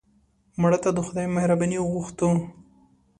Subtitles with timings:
[0.61, 2.29] مړه ته د خدای مهرباني غوښتو